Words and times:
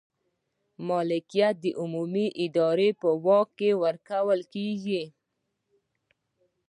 ملکیت 0.87 1.55
د 1.63 1.65
عمومي 1.81 2.27
ادارې 2.45 2.89
په 3.01 3.09
واک 3.25 3.47
کې 3.59 3.69
ورکول 3.83 4.39
کیږي. 4.53 5.03